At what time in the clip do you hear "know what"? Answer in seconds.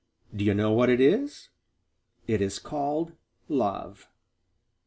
0.55-0.89